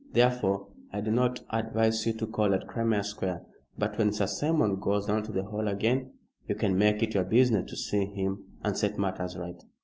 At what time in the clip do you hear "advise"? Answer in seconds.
1.51-2.07